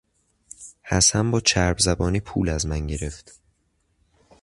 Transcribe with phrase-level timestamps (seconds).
[0.83, 3.41] حسن با چربزبانی پول از من گرفت.